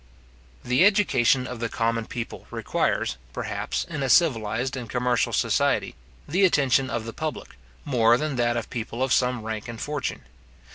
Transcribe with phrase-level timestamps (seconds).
[0.63, 5.93] The education of the common people requires, perhaps, in a civilized and commercial society,
[6.27, 7.49] the attention of the public,
[7.85, 10.21] more than that of people of some rank and fortune.